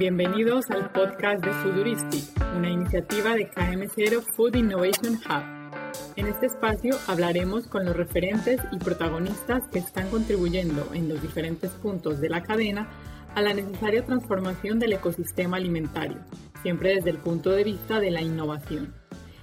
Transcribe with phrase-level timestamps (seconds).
[0.00, 2.24] Bienvenidos al podcast de Fooduristic,
[2.56, 5.92] una iniciativa de KM0 Food Innovation Hub.
[6.16, 11.70] En este espacio hablaremos con los referentes y protagonistas que están contribuyendo en los diferentes
[11.72, 12.88] puntos de la cadena
[13.34, 16.16] a la necesaria transformación del ecosistema alimentario,
[16.62, 18.94] siempre desde el punto de vista de la innovación.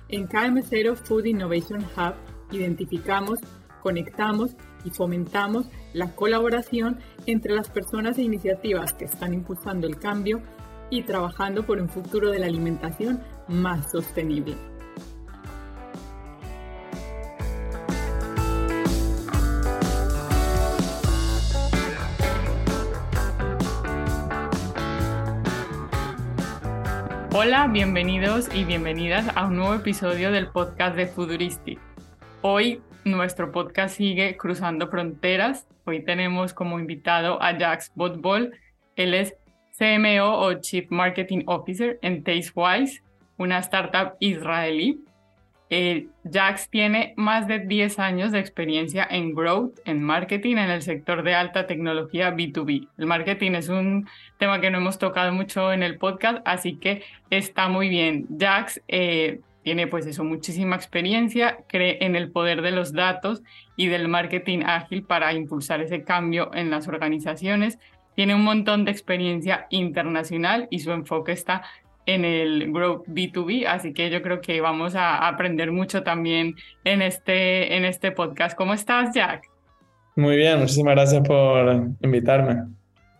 [0.10, 2.16] En KM0 Food Innovation Hub
[2.50, 3.38] identificamos,
[3.84, 4.56] conectamos
[4.88, 10.42] y fomentamos la colaboración entre las personas e iniciativas que están impulsando el cambio
[10.90, 14.56] y trabajando por un futuro de la alimentación más sostenible.
[27.34, 31.78] Hola, bienvenidos y bienvenidas a un nuevo episodio del podcast de Futuristic.
[32.42, 35.68] Hoy nuestro podcast sigue cruzando fronteras.
[35.86, 38.54] Hoy tenemos como invitado a Jax Botbol.
[38.96, 39.36] Él es
[39.78, 43.04] CMO o Chief Marketing Officer en Tastewise,
[43.38, 45.04] una startup israelí.
[45.70, 50.82] Eh, Jax tiene más de 10 años de experiencia en growth, en marketing, en el
[50.82, 52.88] sector de alta tecnología B2B.
[52.98, 54.08] El marketing es un
[54.40, 58.28] tema que no hemos tocado mucho en el podcast, así que está muy bien.
[58.40, 63.44] Jax eh, tiene pues eso, muchísima experiencia, cree en el poder de los datos
[63.76, 67.78] y del marketing ágil para impulsar ese cambio en las organizaciones.
[68.16, 71.64] Tiene un montón de experiencia internacional y su enfoque está
[72.06, 77.02] en el Growth B2B, así que yo creo que vamos a aprender mucho también en
[77.02, 78.58] este, en este podcast.
[78.58, 79.50] ¿Cómo estás, Jack?
[80.16, 82.77] Muy bien, muchísimas gracias por invitarme.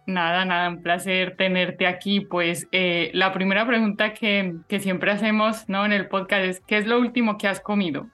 [0.08, 2.22] Nada, nada, un placer tenerte aquí.
[2.22, 5.86] Pues eh, la primera pregunta que, que, siempre hacemos ¿no?
[5.86, 8.08] en el podcast es, ¿qué es lo último que has comido?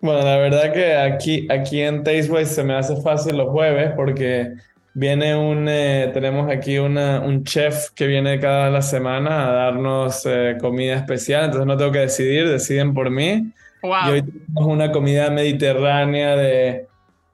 [0.00, 4.52] Bueno, la verdad que aquí, aquí en Tasteways se me hace fácil los jueves porque
[4.94, 10.24] viene un, eh, tenemos aquí una, un chef que viene cada la semana a darnos
[10.26, 13.52] eh, comida especial, entonces no tengo que decidir, deciden por mí.
[13.82, 13.92] Wow.
[14.06, 16.86] Y hoy tenemos una comida mediterránea de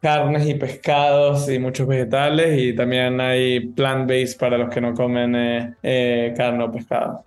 [0.06, 5.34] carnes y pescados y muchos vegetales y también hay plant-based para los que no comen
[5.34, 7.24] eh, eh, carne o pescado.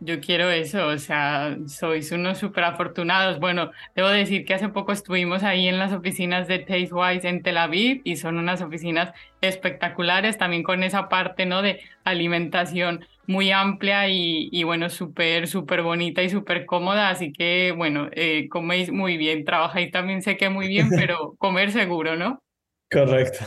[0.00, 3.38] Yo quiero eso, o sea, sois unos súper afortunados.
[3.40, 7.58] Bueno, debo decir que hace poco estuvimos ahí en las oficinas de Tastewise en Tel
[7.58, 11.60] Aviv y son unas oficinas espectaculares, también con esa parte, ¿no?
[11.60, 17.10] De alimentación muy amplia y, y bueno, súper, súper bonita y súper cómoda.
[17.10, 21.72] Así que, bueno, eh, coméis muy bien, trabajáis también sé que muy bien, pero comer
[21.72, 22.42] seguro, ¿no?
[22.90, 23.44] Correcto.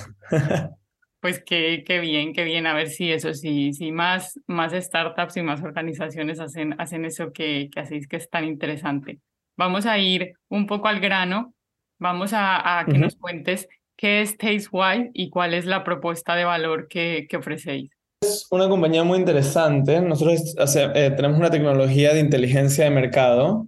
[1.19, 2.67] Pues qué, qué bien, qué bien.
[2.67, 7.31] A ver si eso, sí, si más, más startups y más organizaciones hacen, hacen eso
[7.33, 9.19] que, que hacéis que es tan interesante.
[9.57, 11.53] Vamos a ir un poco al grano.
[11.99, 12.99] Vamos a, a que uh -huh.
[12.99, 17.94] nos cuentes qué es Tastewise y cuál es la propuesta de valor que, que ofrecéis.
[18.25, 20.01] Es una compañía muy interesante.
[20.01, 23.67] Nosotros o sea, eh, tenemos una tecnología de inteligencia de mercado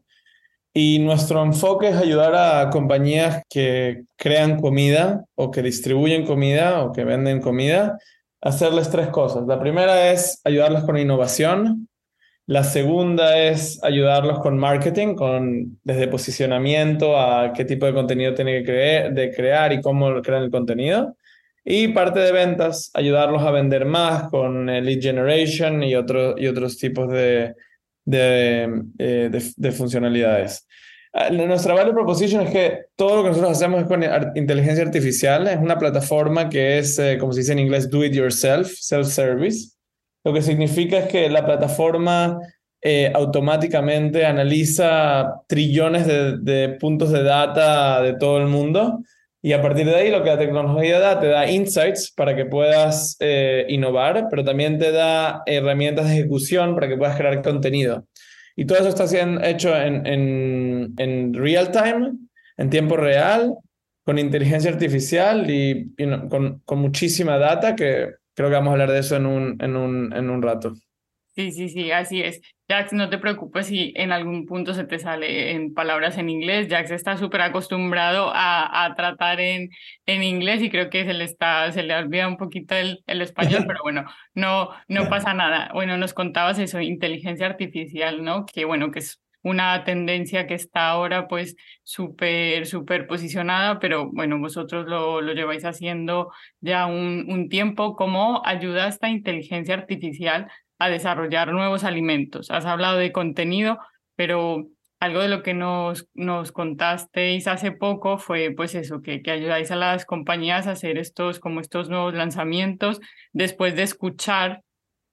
[0.73, 6.91] y nuestro enfoque es ayudar a compañías que crean comida o que distribuyen comida o
[6.91, 7.99] que venden comida
[8.41, 9.45] a hacerles tres cosas.
[9.47, 11.87] La primera es ayudarlos con innovación.
[12.47, 18.59] La segunda es ayudarlos con marketing, con, desde posicionamiento a qué tipo de contenido tiene
[18.59, 21.15] que creer, de crear y cómo crean el contenido.
[21.69, 26.77] Y parte de ventas, ayudarlos a vender más con lead generation y, otro, y otros
[26.77, 27.55] tipos de,
[28.05, 30.65] de, eh, de, de, funcionalidades.
[31.29, 34.01] Nuestra value proposition es que todo lo que nosotros hacemos es con
[34.37, 35.45] inteligencia artificial.
[35.45, 39.71] Es una plataforma que es, eh, como se dice en inglés, do it yourself, self-service.
[40.23, 42.39] Lo que significa es que la plataforma
[42.81, 49.01] eh, automáticamente analiza trillones de, de puntos de data de todo el mundo
[49.47, 52.43] y a partir de ahí lo que la tecnología da, te da insights para que
[52.43, 58.05] puedas eh, innovar, pero también te da herramientas de ejecución para que puedas crear contenido.
[58.57, 62.11] Y todo eso está siendo hecho en, en, en real time,
[62.57, 63.55] en tiempo real,
[64.03, 65.95] con inteligencia artificial y,
[66.29, 69.77] con, con, muchísima data, que creo que vamos a hablar de eso en un, en
[69.77, 70.73] un, en un rato.
[71.37, 72.41] Sí, sí, sí, así es.
[72.67, 76.67] Jax, no te preocupes si en algún punto se te sale en palabras en inglés.
[76.67, 79.69] Jax está súper acostumbrado a, a, tratar en,
[80.07, 83.21] en inglés y creo que se le, está, se le olvida un poquito el, el
[83.21, 85.69] español, pero bueno, no, no pasa nada.
[85.75, 88.47] Bueno, nos contabas eso, inteligencia artificial, ¿no?
[88.47, 94.39] Que bueno, que es una tendencia que está ahora pues súper, súper posicionada, pero bueno,
[94.39, 96.31] vosotros lo, lo lleváis haciendo
[96.61, 97.95] ya un, un tiempo.
[97.95, 102.51] ¿Cómo ayuda esta inteligencia artificial a desarrollar nuevos alimentos.
[102.51, 103.79] Has hablado de contenido,
[104.15, 104.67] pero
[104.99, 109.71] algo de lo que nos, nos contasteis hace poco fue pues eso, que, que ayudáis
[109.71, 112.99] a las compañías a hacer estos como estos nuevos lanzamientos
[113.31, 114.63] después de escuchar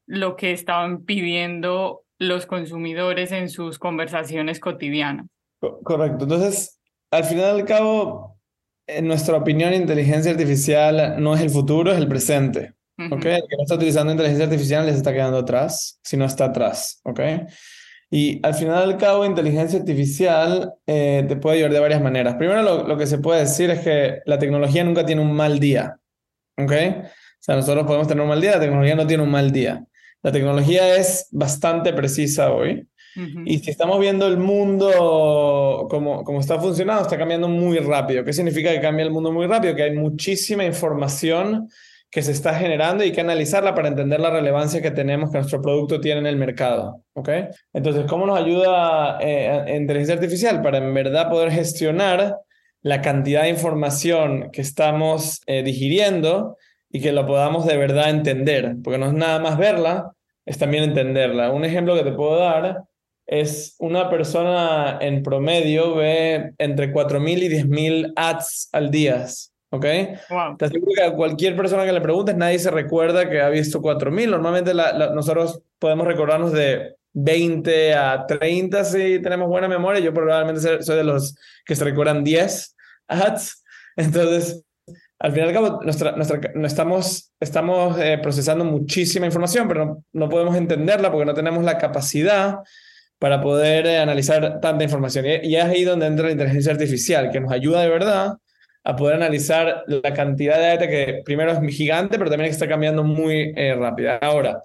[0.06, 5.26] lo que estaban pidiendo los consumidores en sus conversaciones cotidianas.
[5.60, 6.24] Correcto.
[6.24, 6.80] Entonces,
[7.10, 8.38] al final al cabo,
[8.86, 12.74] en nuestra opinión, inteligencia artificial no es el futuro, es el presente.
[12.98, 13.24] ¿Ok?
[13.24, 17.00] El que no está utilizando inteligencia artificial les está quedando atrás, si no está atrás.
[17.04, 17.20] ¿Ok?
[18.10, 22.36] Y al final al cabo, inteligencia artificial eh, te puede ayudar de varias maneras.
[22.36, 25.58] Primero, lo, lo, que se puede decir es que la tecnología nunca tiene un mal
[25.58, 25.98] día.
[26.56, 26.72] ¿Ok?
[26.72, 29.84] O sea, nosotros podemos tener un mal día, la tecnología no tiene un mal día.
[30.22, 32.88] La tecnología es bastante precisa hoy.
[33.44, 38.24] Y si estamos viendo el mundo como, como está funcionando, está cambiando muy rápido.
[38.24, 39.76] ¿Qué significa que cambia el mundo muy rápido?
[39.76, 41.68] Que hay muchísima información
[42.14, 45.38] que se está generando y hay que analizarla para entender la relevancia que tenemos que
[45.38, 47.02] nuestro producto tiene en el mercado.
[47.14, 47.28] ¿ok?
[47.72, 50.62] Entonces, ¿cómo nos ayuda eh, inteligencia artificial?
[50.62, 52.36] Para en verdad poder gestionar
[52.82, 56.56] la cantidad de información que estamos eh, digiriendo
[56.88, 60.12] y que lo podamos de verdad entender, porque no es nada más verla,
[60.46, 61.50] es también entenderla.
[61.50, 62.84] Un ejemplo que te puedo dar
[63.26, 69.26] es una persona en promedio ve entre 4.000 y 10.000 ads al día.
[69.74, 69.86] ¿Ok?
[70.30, 70.56] Wow.
[70.56, 73.82] Te aseguro que a cualquier persona que le preguntes, nadie se recuerda que ha visto
[73.82, 74.30] 4000.
[74.30, 80.00] Normalmente nosotros podemos recordarnos de 20 a 30 si tenemos buena memoria.
[80.00, 81.34] Yo probablemente soy de los
[81.64, 82.76] que se recuerdan 10
[83.08, 83.64] ads.
[83.96, 84.64] Entonces,
[85.18, 89.84] al final y al cabo, nuestra, nuestra, no estamos, estamos eh, procesando muchísima información, pero
[89.84, 92.58] no, no, podemos entenderla porque no tenemos la capacidad
[93.18, 95.24] para poder eh, analizar tanta información.
[95.26, 98.34] Y, y es ahí donde entra la inteligencia artificial, que nos ayuda de verdad
[98.84, 103.02] a poder analizar la cantidad de data que primero es gigante, pero también está cambiando
[103.02, 104.18] muy eh, rápida.
[104.18, 104.62] Ahora,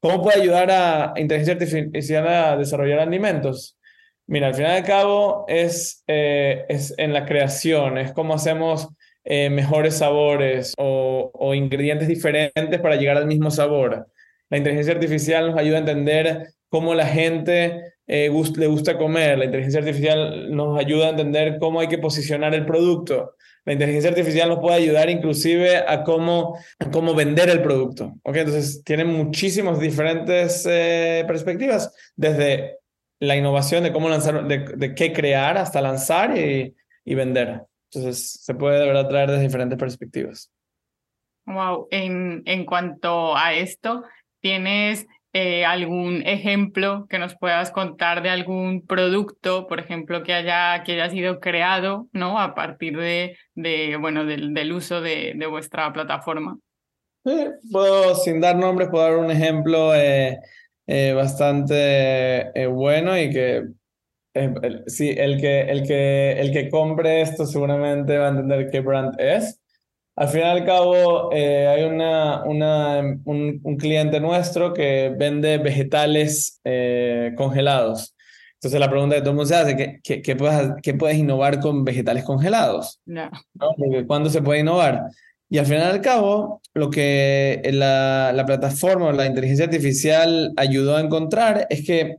[0.00, 3.78] ¿cómo puede ayudar a inteligencia artificial a desarrollar alimentos?
[4.26, 8.88] Mira, al final y al cabo es, eh, es en la creación, es cómo hacemos
[9.24, 14.08] eh, mejores sabores o, o, ingredientes diferentes para llegar al mismo sabor.
[14.48, 19.38] La inteligencia artificial nos ayuda a entender cómo la gente le gusta comer.
[19.38, 23.34] La inteligencia artificial nos ayuda a entender cómo hay que posicionar el producto
[23.68, 26.58] la inteligencia artificial nos puede ayudar inclusive a cómo,
[26.90, 28.14] cómo vender el producto.
[28.22, 28.40] ¿okay?
[28.40, 32.78] Entonces, tiene muchísimas diferentes eh, perspectivas, desde
[33.20, 36.74] la innovación de cómo lanzar, de, de qué crear hasta lanzar y,
[37.04, 37.60] y, vender.
[37.92, 40.50] Entonces, se puede de verdad traer desde diferentes perspectivas.
[41.44, 44.02] Wow, en, en cuanto a esto,
[44.40, 45.06] ¿tienes
[45.40, 50.94] eh, algún ejemplo que nos puedas contar de algún producto, por ejemplo, que haya, que
[50.94, 52.40] haya sido creado ¿no?
[52.40, 56.58] a partir de, de bueno, del, del uso de, de, vuestra plataforma.
[57.24, 57.36] Sí,
[57.70, 60.40] puedo, sin dar nombres, puedo dar un ejemplo eh,
[60.88, 63.62] eh, bastante bueno y que
[64.88, 69.14] sí, el que, el, que, el que compre esto seguramente va a entender qué brand
[69.20, 69.57] es.
[70.18, 75.58] Al fin y al cabo, eh, hay una, una, un, un, cliente nuestro que vende
[75.58, 78.16] vegetales eh, congelados.
[78.54, 81.18] Entonces la pregunta que todo el mundo se hace, ¿qué, qué, qué puedes, qué puedes
[81.18, 83.00] innovar con vegetales congelados?
[83.06, 83.30] No.
[83.54, 83.68] ¿No?
[84.08, 85.04] ¿Cuándo se puede innovar?
[85.48, 91.00] Y al final al cabo, lo que la, la plataforma, la inteligencia artificial ayudó a
[91.00, 92.16] encontrar es que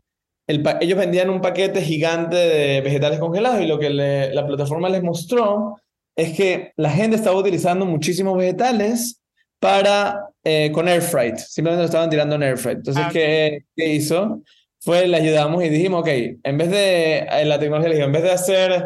[0.47, 4.87] el, ellos vendían un paquete gigante de vegetales congelados y lo que le, la plataforma
[4.87, 5.75] les mostró
[6.15, 9.21] es que la gente estaba utilizando muchísimos vegetales
[9.59, 12.79] para, eh, con air freight, simplemente lo estaban tirando en air freight.
[12.79, 14.41] Entonces, ah, ¿qué, ¿qué, hizo?
[14.79, 16.09] Fue, le ayudamos y dijimos, ok,
[16.43, 18.85] en vez de, en la tecnología, dijo, en vez de hacer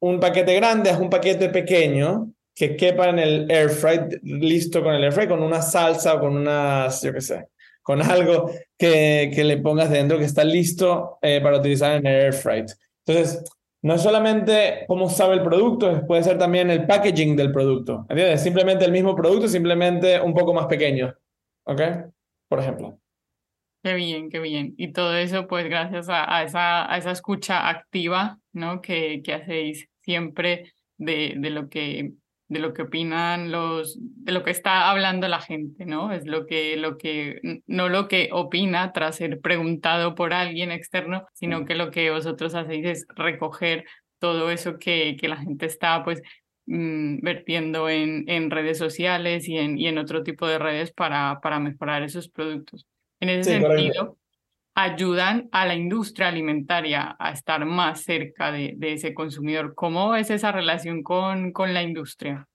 [0.00, 4.94] un paquete grande, haz un paquete pequeño que quepa en el air freight, listo con
[4.94, 7.48] el air freight, con una salsa o con unas, yo qué sé,
[7.82, 12.20] con algo que, que le pongas dentro que está listo eh, para utilizar en el
[12.24, 12.70] air freight.
[13.06, 13.42] Entonces,
[13.82, 18.06] no es solamente cómo sabe el producto, puede ser también el packaging del producto.
[18.08, 18.42] ¿Entiendes?
[18.42, 21.14] Simplemente el mismo producto, simplemente un poco más pequeño.
[21.64, 21.80] ¿Ok?
[22.48, 22.98] Por ejemplo.
[23.82, 24.74] Qué bien, qué bien.
[24.76, 28.82] Y todo eso, pues, gracias a, a, esa, a esa escucha activa, ¿no?
[28.82, 32.12] Que, que hacéis siempre de, de lo que
[32.50, 36.12] de lo que opinan los, de lo que está hablando la gente, ¿no?
[36.12, 41.26] Es lo que, lo que, no lo que opina tras ser preguntado por alguien externo,
[41.32, 43.84] sino que lo que vosotros hacéis es recoger
[44.18, 46.22] todo eso que, que la gente está, pues,
[46.66, 51.38] mmm, vertiendo en, en redes sociales y en, y en otro tipo de redes para,
[51.40, 52.84] para mejorar esos productos.
[53.20, 54.18] En ese sí, sentido,
[54.74, 59.74] ayudan a la industria alimentaria a estar más cerca de, de, ese consumidor.
[59.74, 62.46] ¿Cómo es esa relación con, con la industria?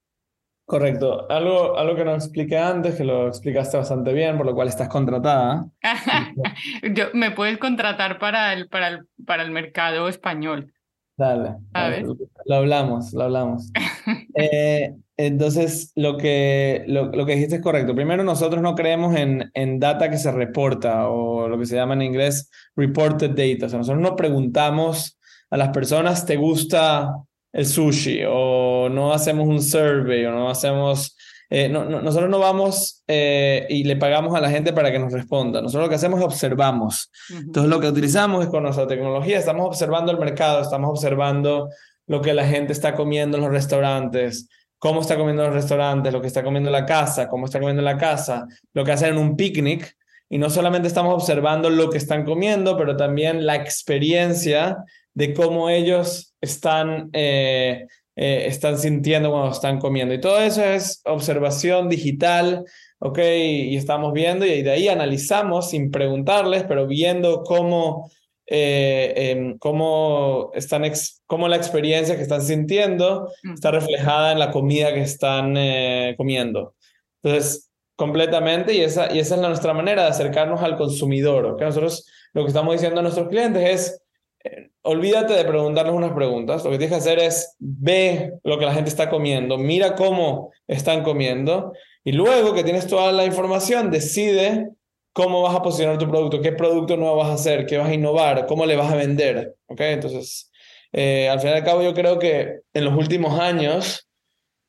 [0.65, 1.29] Correcto.
[1.29, 4.89] Algo, algo que no expliqué antes, que lo explicaste bastante bien, por lo cual estás
[4.89, 5.65] contratada.
[6.95, 10.73] Yo, me puedes contratar para el, para el, para el mercado español.
[11.17, 12.05] Dale, dale.
[12.45, 13.71] Lo hablamos, lo hablamos.
[14.35, 17.95] eh, entonces, lo que, lo, lo, que dijiste es correcto.
[17.95, 21.93] Primero, nosotros no creemos en, en data que se reporta o lo que se llama
[21.93, 23.67] en inglés reported data.
[23.67, 25.17] O sea, nosotros no preguntamos
[25.49, 27.15] a las personas, ¿te gusta
[27.53, 28.23] el sushi?
[28.27, 31.15] O no hacemos un survey o no hacemos...
[31.49, 35.13] Eh, no, nosotros no vamos eh, y le pagamos a la gente para que nos
[35.13, 35.61] responda.
[35.61, 37.11] Nosotros lo que hacemos es observamos.
[37.29, 41.69] Entonces, lo que utilizamos es con nuestra tecnología, estamos observando el mercado, estamos observando
[42.07, 44.49] lo que la gente está comiendo en los restaurantes,
[44.85, 47.59] cómo está comiendo en los restaurantes, lo que está comiendo en la casa, cómo está
[47.59, 49.97] comiendo en la casa, lo que hacen en un picnic.
[50.29, 54.77] Y no solamente estamos observando lo que están comiendo, pero también la experiencia
[55.15, 60.13] de cómo ellos están, eh, eh, están sintiendo cuando están comiendo.
[60.13, 62.63] Y todo eso es observación digital,
[62.99, 63.17] ¿ok?
[63.17, 68.11] Y estamos viendo y de ahí analizamos sin preguntarles, pero viendo cómo
[68.47, 70.83] eh, cómo, están
[71.25, 76.75] cómo la experiencia que están sintiendo está reflejada en la comida que están eh, comiendo.
[77.23, 81.57] Entonces, completamente, y esa, y esa es nuestra manera de acercarnos al consumidor.
[81.57, 84.01] que Nosotros lo que estamos diciendo a nuestros clientes es,
[84.43, 88.65] eh, olvídate de preguntarles unas preguntas, lo que tienes que hacer es ve lo que
[88.65, 91.73] la gente está comiendo, mira cómo están comiendo,
[92.03, 94.69] y luego que tienes toda la información, decide
[95.15, 97.93] cómo vas a posicionar tu producto, qué producto nuevo vas a hacer, qué vas a
[97.93, 99.55] innovar, cómo le vas a vender.
[99.67, 99.79] ¿ok?
[99.79, 100.51] Entonces,
[100.91, 104.09] eh, al fin y al cabo, yo creo que en los últimos años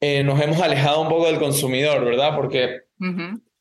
[0.00, 2.37] eh, nos hemos alejado un poco del consumidor, ¿verdad?
[2.37, 2.83] Porque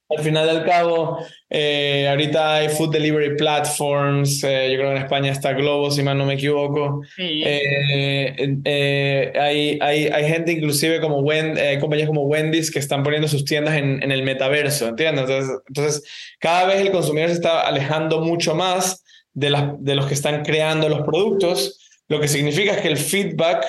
[0.07, 1.17] al final del cabo,
[1.49, 6.03] eh, ahorita hay food delivery platforms, eh, yo creo que en España está Globo, si
[6.03, 7.01] mal no me equivoco.
[7.17, 13.27] Eh, hay, hay, hay gente inclusive como Wendy, hay compañías como Wendy's que están poniendo
[13.27, 15.23] sus tiendas en, en el metaverso, ¿entiendes?
[15.23, 20.05] Entonces, entonces, cada vez el consumidor se está alejando mucho más de, las de los
[20.05, 23.65] que están creando los productos, lo que significa es que el feedback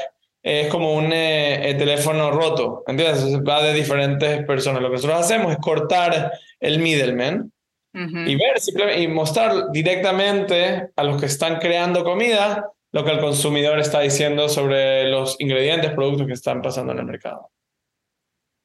[0.49, 3.41] es como un eh, teléfono roto, ¿entiendes?
[3.41, 4.81] Va de diferentes personas.
[4.81, 7.53] Lo que nosotros hacemos es cortar el middleman
[7.93, 13.81] y ver y mostrar directamente a los que están creando comida lo que el consumidor
[13.81, 17.51] está diciendo sobre los ingredientes, productos que están pasando en el mercado.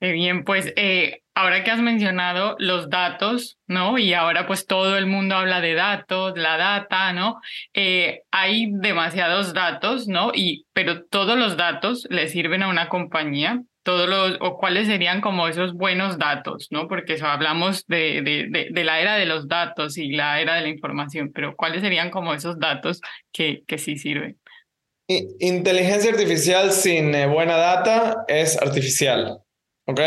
[0.01, 3.99] Qué bien, pues eh, ahora que has mencionado los datos, ¿no?
[3.99, 7.39] Y ahora pues todo el mundo habla de datos, la data, ¿no?
[7.75, 10.31] Eh, hay demasiados datos, ¿no?
[10.33, 15.21] Y, pero todos los datos le sirven a una compañía, todos los, o cuáles serían
[15.21, 16.87] como esos buenos datos, ¿no?
[16.87, 20.61] Porque eso, hablamos de, de, de, la era de los datos y la era de
[20.61, 24.39] la información, pero cuáles serían como esos datos que, que sí sirven.
[25.39, 29.43] Inteligencia artificial sin eh, buena data es artificial.
[29.85, 29.99] ¿Ok?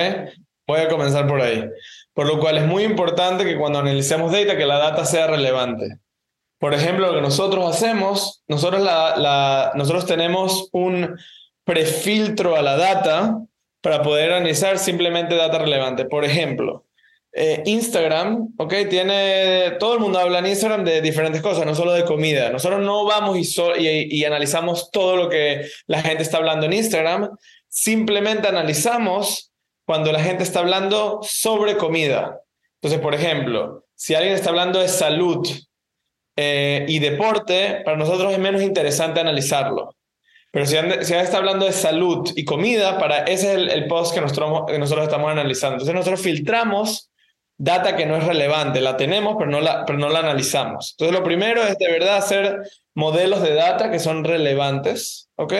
[0.66, 1.64] Voy a comenzar por ahí.
[2.14, 5.99] Por lo cual es muy importante que cuando analicemos data, que la data sea relevante.
[6.59, 11.16] Por ejemplo, lo que nosotros hacemos, nosotros, la, la, nosotros tenemos un
[11.64, 13.38] prefiltro a la data
[13.83, 16.07] para poder analizar simplemente data relevante.
[16.07, 16.87] Por ejemplo,
[17.37, 18.75] eh, Instagram, ¿ok?
[18.88, 22.49] Tiene, todo el mundo habla en Instagram de diferentes cosas, no solo de comida.
[22.50, 26.75] Nosotros no vamos y, y, y analizamos todo lo que la gente está hablando en
[26.75, 27.37] Instagram,
[27.69, 29.50] simplemente analizamos
[29.87, 32.41] cuando la gente está hablando sobre comida.
[32.81, 35.47] Entonces, por ejemplo, si alguien está hablando de salud
[36.37, 39.95] eh, y deporte, para nosotros es menos interesante analizarlo.
[40.50, 44.21] Pero si, alguien está hablando de salud y comida, para ese es el, post que
[44.21, 45.75] nosotros, que nosotros estamos analizando.
[45.75, 47.11] Entonces nosotros filtramos
[47.57, 50.93] data que no es relevante, la tenemos, pero no la, pero no la analizamos.
[50.93, 52.62] Entonces lo primero es de verdad hacer
[52.95, 55.55] modelos de data que son relevantes, ¿ok?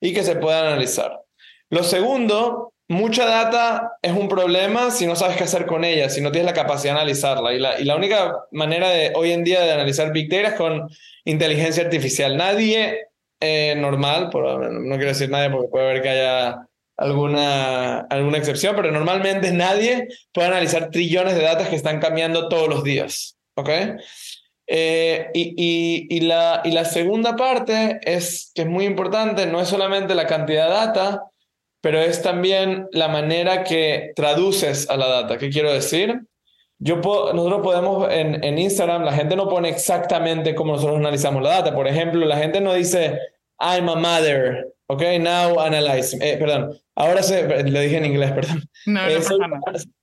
[0.00, 1.20] Y que se puedan analizar.
[1.68, 6.20] Lo segundo mucha data es un problema si no sabes qué hacer con ella, si
[6.20, 7.52] no tienes la capacidad de analizarla.
[7.52, 10.54] Y la, y la única manera de hoy en día de analizar Big Data es
[10.54, 10.88] con
[11.24, 12.36] inteligencia artificial.
[12.36, 13.08] Nadie
[13.40, 18.90] eh, normal, no quiero decir nadie porque puede haber que haya alguna, alguna excepción, pero
[18.90, 23.36] normalmente nadie puede analizar trillones de datos que están cambiando todos los días.
[23.56, 23.70] ¿Ok?
[24.68, 29.60] Eh, y, y, y, la, y la segunda parte es que es muy importante, no
[29.60, 31.22] es solamente la cantidad de data,
[31.86, 35.38] pero es también la manera que traduces a la data.
[35.38, 36.20] ¿Qué quiero decir?
[36.80, 41.50] Yo nosotros podemos en, en Instagram, la gente no pone exactamente cómo nosotros analizamos la
[41.50, 41.72] data.
[41.72, 43.20] Por ejemplo, la gente no dice,
[43.60, 46.18] I'm a mother, ok, now analyze.
[46.20, 48.64] Eh, perdón, ahora se, lo dije en inglés, perdón.
[48.86, 49.38] No, eh, soy,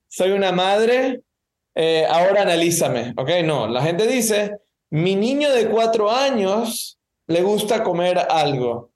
[0.07, 1.19] soy, una madre,
[1.75, 3.67] eh, ahora analízame, ok, no.
[3.67, 4.55] La gente dice,
[4.89, 6.97] mi niño de cuatro años
[7.27, 8.92] le gusta comer algo.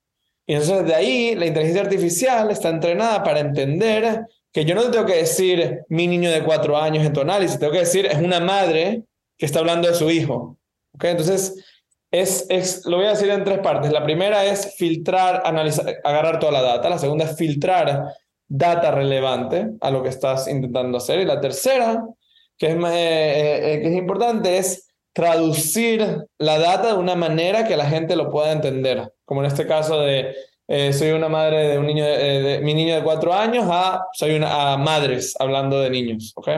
[0.48, 4.90] Y entonces de ahí la inteligencia artificial está entrenada para entender que yo no te
[4.92, 8.16] tengo que decir mi niño de cuatro años en tu análisis, tengo que decir es
[8.16, 9.04] una madre
[9.36, 10.58] que está hablando de su hijo.
[11.00, 11.62] Entonces,
[12.10, 13.92] es, es, lo voy a decir en tres partes.
[13.92, 16.88] La primera es filtrar, analizar, agarrar toda la data.
[16.88, 18.14] La segunda es filtrar
[18.48, 21.20] data relevante a lo que estás intentando hacer.
[21.20, 22.02] Y la tercera,
[22.56, 24.87] que es, eh, eh, eh, que es importante, es
[25.18, 26.06] traducir
[26.38, 29.12] la data de una manera que la gente lo pueda entender.
[29.24, 30.32] Como en este caso de
[30.92, 34.76] soy una madre de un niño, de, mi niño de cuatro años a soy a
[34.76, 36.48] madres hablando de niños, ¿ok?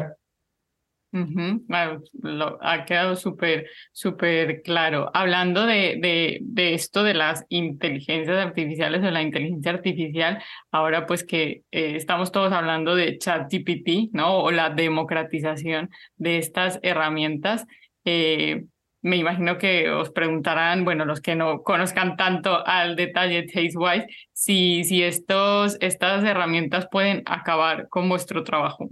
[2.60, 5.10] ha quedado súper, súper claro.
[5.14, 11.24] Hablando de, de, de, esto de las inteligencias artificiales o la inteligencia artificial, ahora pues
[11.24, 14.38] que eh, estamos todos hablando de ChatGPT, ¿no?
[14.38, 17.66] O la democratización de estas herramientas.
[18.04, 18.64] Eh,
[19.02, 24.84] me imagino que os preguntarán, bueno, los que no conozcan tanto al detalle TasteWise, si,
[24.84, 28.88] si estos, estas herramientas pueden acabar con vuestro trabajo.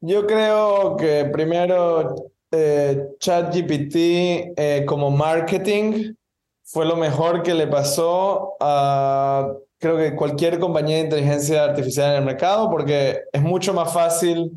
[0.00, 2.14] Yo creo que primero
[2.50, 3.94] eh, ChatGPT
[4.56, 6.14] eh, como marketing
[6.64, 12.18] fue lo mejor que le pasó a creo que cualquier compañía de inteligencia artificial en
[12.18, 14.50] el mercado porque es mucho más fácil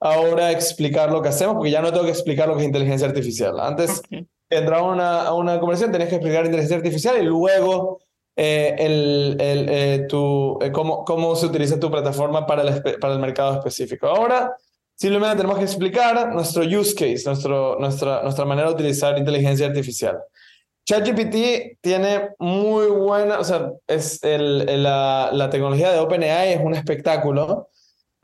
[0.00, 3.08] ahora explicar lo que hacemos porque ya no tengo que explicar lo que es inteligencia
[3.08, 3.58] artificial.
[3.60, 4.02] Antes
[4.50, 8.00] entraba a una, a una conversación, tenías que explicar inteligencia artificial y luego
[8.36, 13.20] eh, el, el, eh, tu, cómo, cómo se utiliza tu plataforma para el, para el
[13.20, 14.06] mercado específico.
[14.06, 14.54] Ahora
[14.96, 20.18] Simplemente tenemos que explicar nuestro use case, nuestro, nuestra, nuestra manera de utilizar inteligencia artificial.
[20.86, 26.74] ChatGPT tiene muy buena, o sea, es el, la, la, tecnología de OpenAI es un
[26.74, 27.68] espectáculo,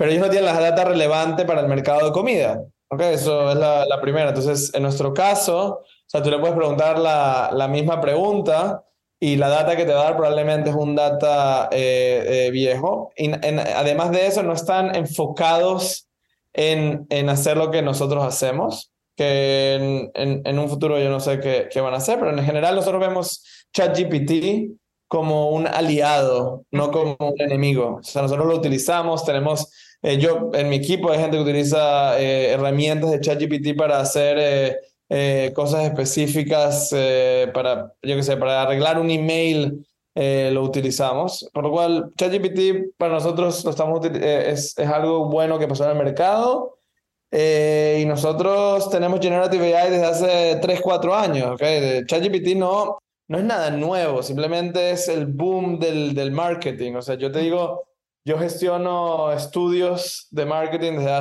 [0.02, 2.60] pero ellos no tienen la data relevante para el mercado de comida.
[2.88, 4.30] Okay, eso es la, la, primera.
[4.30, 8.82] Entonces, en nuestro caso, o sea, tú le puedes preguntar la, la misma pregunta
[9.20, 13.12] y la data que te va a dar probablemente es un data eh, eh, viejo.
[13.16, 16.08] Y además de eso, no están enfocados
[16.52, 21.20] en, en hacer lo que nosotros hacemos, que en, en, en un futuro yo no
[21.20, 24.72] sé qué, qué, van a hacer, pero en general nosotros vemos ChatGPT
[25.06, 27.98] como un aliado, no como un enemigo.
[28.00, 29.70] O sea, nosotros lo utilizamos, tenemos,
[30.02, 34.36] eh, yo en mi equipo hay gente que utiliza eh, herramientas de ChatGPT para hacer
[34.38, 34.76] eh,
[35.08, 41.48] eh cosas específicas, eh, para, yo qué sé, para arreglar un email lo utilizamos.
[41.54, 45.90] Por lo cual, ChatGPT para nosotros lo estamos, es, es, algo bueno que pasó en
[45.92, 46.78] el mercado.
[47.34, 51.52] Eh, y nosotros tenemos Generative AI desde hace 3, 4 años.
[51.52, 52.04] ¿okay?
[52.04, 56.94] ChatGPT no, no es nada nuevo, simplemente es el boom del, del marketing.
[56.94, 57.84] O sea, yo te digo,
[58.24, 61.12] yo gestiono estudios de marketing desde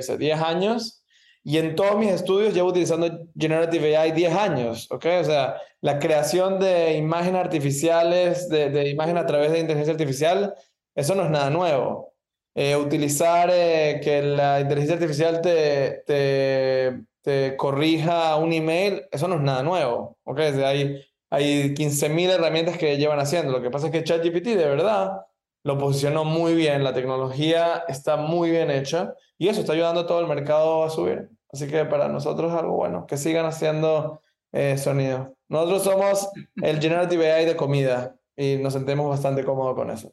[0.00, 1.04] hace 10 años
[1.42, 5.06] y en todos mis estudios llevo utilizando Generative AI 10 años, ¿ok?
[5.20, 10.54] O sea, la creación de imágenes artificiales, de, de imágenes a través de inteligencia artificial,
[10.94, 12.10] eso no es nada nuevo.
[12.54, 19.36] Eh, utilizar eh, que la inteligencia artificial te, te, te, corrija un email, eso no
[19.36, 20.38] es nada nuevo, ¿ok?
[20.38, 21.00] O sea, hay,
[21.30, 23.52] hay 15.000 herramientas que llevan haciendo.
[23.52, 25.12] Lo que pasa es que ChatGPT de verdad
[25.62, 30.06] lo posicionó muy bien, la tecnología está muy bien hecha y eso está ayudando a
[30.06, 31.28] todo el mercado a subir.
[31.52, 35.36] Así que para nosotros es algo bueno, que sigan haciendo eh, sonido.
[35.48, 36.28] Nosotros somos
[36.62, 40.10] el Generative AI de comida y nos sentimos bastante cómodos con eso.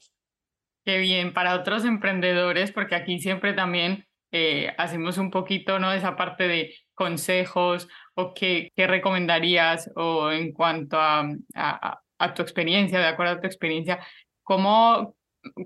[0.83, 5.93] Qué bien, para otros emprendedores, porque aquí siempre también eh, hacemos un poquito ¿no?
[5.93, 12.41] esa parte de consejos o qué, qué recomendarías o en cuanto a, a, a, tu
[12.41, 13.99] experiencia, de acuerdo a tu experiencia,
[14.43, 15.16] ¿cómo,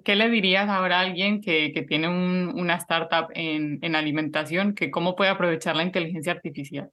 [0.03, 4.73] ¿Qué le dirías ahora a alguien que, que tiene un, una startup en, en, alimentación,
[4.75, 6.89] que cómo puede aprovechar la inteligencia artificial?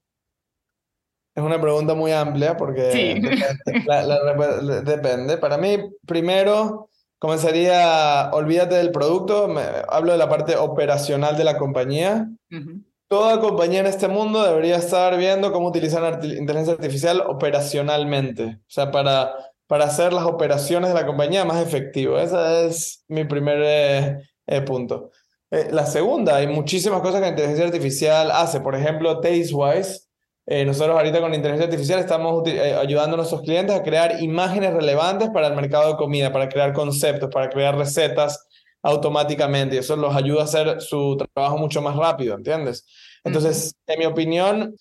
[1.35, 3.15] Es una pregunta muy amplia porque sí.
[3.15, 4.03] depende, la,
[4.63, 5.39] la, depende.
[5.39, 11.57] Para mí, primero, comenzaría, olvídate del producto, me, hablo de la parte operacional de la
[11.57, 12.29] compañía.
[12.51, 12.85] Uh -huh.
[13.09, 18.45] Toda compañía en este mundo debería estar viendo cómo utilizar inteligencia artificial operacionalmente.
[18.45, 19.33] O sea, para
[19.69, 22.33] para hacer las operaciones de la compañía más efectivas.
[22.33, 25.13] Ese es mi primer eh, eh, punto.
[25.51, 28.61] Eh, la segunda, hay muchísimas cosas que la inteligencia artificial hace.
[28.61, 30.09] Por ejemplo, TasteWise.
[30.47, 34.23] Eh, nosotros ahorita con la inteligencia artificial estamos eh, ayudando a nuestros clientes a crear
[34.23, 38.47] imágenes relevantes para el mercado de comida, para crear conceptos, para crear recetas
[38.83, 39.77] automáticamente.
[39.77, 42.87] Y eso los ayuda a hacer su trabajo mucho más rápido, ¿entiendes?
[43.25, 44.75] Entonces, en mi opinión,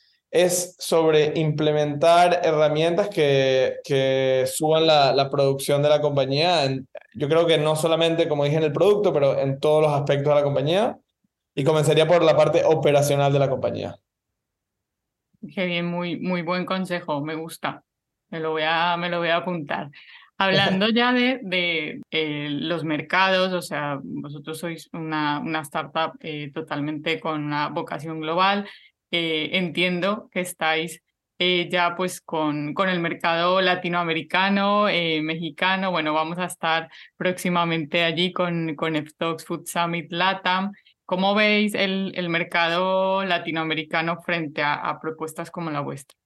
[0.43, 6.65] es sobre implementar herramientas que, que suban la, la, producción de la compañía.
[6.65, 9.91] En, yo creo que no solamente, como dije, en el producto, pero en todos los
[9.91, 10.97] aspectos de la compañía.
[11.55, 13.95] Y comenzaría por la parte operacional de la compañía.
[15.53, 17.83] Qué bien, muy, muy buen consejo, me gusta.
[18.29, 19.89] Me lo voy a, me lo voy a apuntar.
[20.37, 26.51] Hablando ya de, de eh, los mercados, o sea, vosotros sois una, una startup eh,
[26.53, 28.67] totalmente con una vocación global,
[29.11, 31.01] eh, entiendo que estáis
[31.39, 35.91] eh, ya pues con, con el mercado latinoamericano, eh, mexicano.
[35.91, 40.71] Bueno, vamos a estar próximamente allí con, con FTOX Food Summit LATAM.
[41.05, 46.17] ¿Cómo veis el, el mercado latinoamericano frente a, propuestas como la vuestra?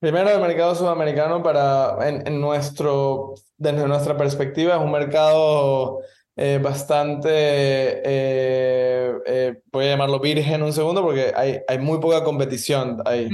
[0.00, 6.00] Primero, el mercado sudamericano para, en nuestro, desde nuestra perspectiva, es un mercado
[6.34, 12.24] eh, bastante, eh, eh, voy a llamarlo virgen un segundo porque hay, hay muy poca
[12.24, 13.28] competición ahí.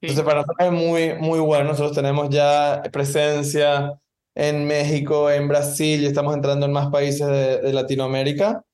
[0.00, 1.70] Entonces para nosotros es muy, muy bueno.
[1.70, 3.98] Nosotros tenemos ya presencia
[4.34, 8.64] en México, en Brasil y estamos entrando en más países de, de Latinoamérica.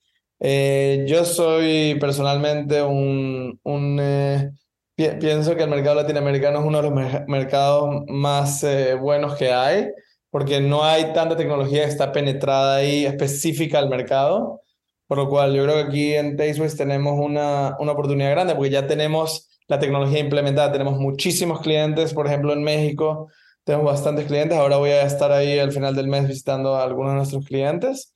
[0.40, 4.52] yo soy personalmente un, un
[4.96, 8.66] pienso que el mercado latinoamericano es uno de los mercados más
[9.00, 9.88] buenos que hay
[10.30, 14.62] porque no hay tanta tecnología que está penetrada ahí específica al mercado,
[15.06, 18.70] por lo cual yo creo que aquí en Tasteways tenemos una, una oportunidad grande porque
[18.70, 23.28] ya tenemos la tecnología implementada, tenemos muchísimos clientes, por ejemplo en México
[23.68, 27.12] tenemos bastantes clientes, ahora voy a estar ahí al final del mes visitando a algunos
[27.12, 28.14] de nuestros clientes,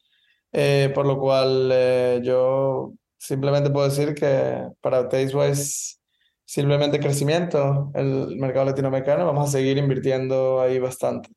[0.51, 6.01] eh, por lo cual eh, yo simplemente puedo decir que para Tasteways
[6.47, 11.29] simplemente crecimiento el mercado latinoamericano, vamos a seguir invirtiendo ahí bastante.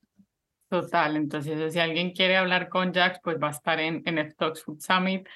[0.67, 4.63] Total, entonces si alguien quiere hablar con Jax, pues va a estar en, en FTOX
[4.63, 5.27] Food Summit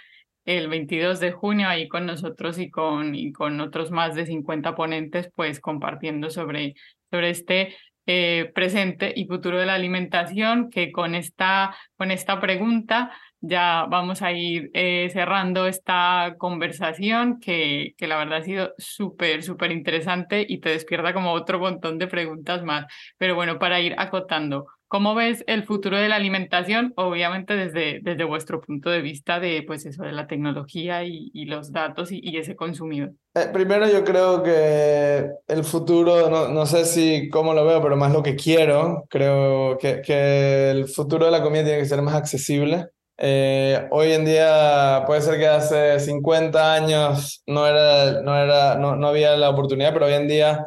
[0.46, 4.76] el 22 de junio ahí con nosotros y con, y con otros más de 50
[4.76, 6.74] ponentes, pues compartiendo sobre,
[7.12, 7.76] sobre este
[8.08, 13.12] eh, presente y futuro de la alimentación, que con esta, con esta pregunta
[13.42, 19.44] ya vamos a ir eh, cerrando esta conversación que, que la verdad ha sido súper,
[19.44, 22.88] súper interesante y te despierta como otro montón de preguntas más.
[23.20, 24.68] Pero bueno, para ir acotando.
[24.90, 26.94] ¿Cómo ves el futuro de la alimentación?
[26.98, 31.46] Obviamente desde, desde vuestro punto de vista de, pues eso, de la tecnología y, y
[31.46, 33.12] los datos y, y ese consumidor.
[33.36, 37.98] Eh, primero yo creo que el futuro, no, no, sé si cómo lo veo, pero
[37.98, 42.02] más lo que quiero, creo que, que el futuro de la comida tiene que ser
[42.02, 42.88] más accesible.
[43.20, 48.96] Eh, hoy en día puede ser que hace 50 años no, era, no, era, no,
[48.96, 50.66] no había la oportunidad, pero hoy en día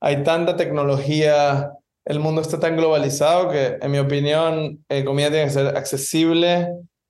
[0.00, 1.70] hay tanta tecnología
[2.08, 6.68] el mundo está tan globalizado que, en mi opinión, eh, comida tiene que ser accesible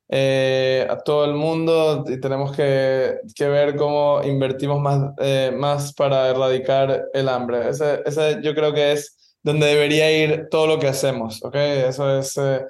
[0.09, 5.93] eh, a todo el mundo y tenemos que, que ver cómo invertimos más, eh, más
[5.93, 7.69] para erradicar el hambre.
[7.69, 11.55] Ese, ese, yo creo que es donde debería ir todo lo que hacemos, ¿ok?
[11.55, 12.65] Eso es, eh,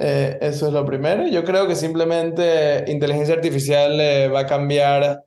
[0.00, 1.28] eh, eso es lo primero.
[1.28, 4.00] Yo creo que simplemente inteligencia artificial
[4.34, 5.22] va a cambiar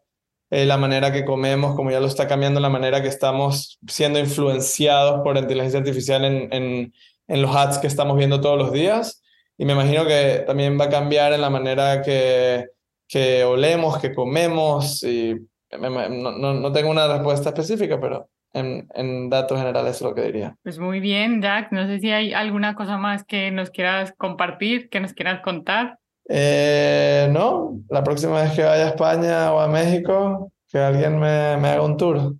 [0.55, 4.19] eh, la manera que comemos, como ya lo está cambiando la manera que estamos siendo
[4.19, 6.93] influenciados por inteligencia artificial en, en,
[7.27, 9.21] en los ads que estamos viendo todos los días.
[9.57, 12.67] Y me imagino que también va a cambiar en la manera que,
[13.05, 15.03] que olemos, que comemos.
[15.03, 15.35] Y
[15.77, 20.21] no, no, no tengo una respuesta específica, pero en, en, datos generales es lo que
[20.21, 20.55] diría.
[20.63, 21.73] Pues muy bien, Jack.
[21.73, 25.99] No sé si hay alguna cosa más que nos quieras compartir, que nos quieras contar.
[26.27, 31.57] Eh, no, la próxima vez que vaya a España o a México, que alguien me,
[31.57, 32.35] me haga un tour.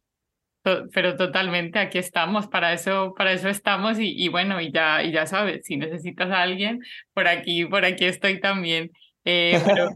[0.93, 5.11] Pero totalmente, aquí estamos, para eso, para eso estamos y, y, bueno, y ya, y
[5.11, 6.79] ya sabes, si necesitas a alguien,
[7.13, 8.91] por aquí, por aquí estoy también.
[9.25, 9.89] Eh, pero,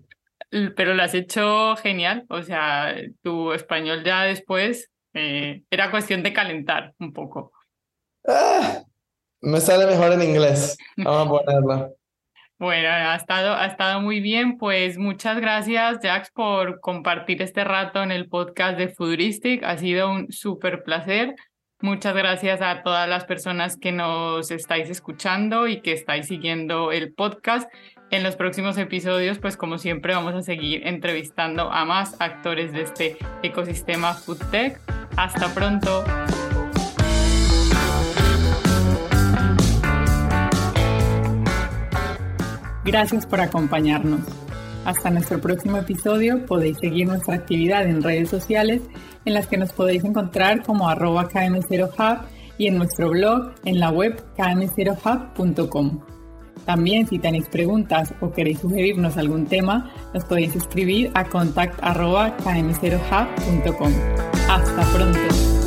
[0.75, 6.33] pero lo has hecho genial, o sea, tu español ya después eh, era cuestión de
[6.33, 7.51] calentar un poco.
[8.27, 8.83] Ah,
[9.41, 11.98] me sale mejor en inglés, vamos a ponerlo.
[12.59, 14.57] Bueno, ha estado, ha estado muy bien.
[14.57, 19.63] Pues muchas gracias, Jax, por compartir este rato en el podcast de Futuristic.
[19.63, 21.35] Ha sido un súper placer.
[21.79, 27.13] Muchas gracias a todas las personas que nos estáis escuchando y que estáis siguiendo el
[27.13, 27.71] podcast.
[28.11, 32.81] En los próximos episodios, pues como siempre, vamos a seguir entrevistando a más actores de
[32.81, 34.81] este ecosistema FoodTech.
[35.15, 36.03] Hasta pronto.
[42.89, 44.21] Gracias por acompañarnos.
[44.83, 48.81] Hasta nuestro próximo episodio podéis seguir nuestra actividad en redes sociales
[49.25, 52.21] en las que nos podéis encontrar como arroba km0hub
[52.57, 55.99] y en nuestro blog en la web km0hub.com.
[56.65, 63.93] También si tenéis preguntas o queréis sugerirnos algún tema, nos podéis escribir a contact km0hub.com.
[64.49, 65.58] Hasta pronto.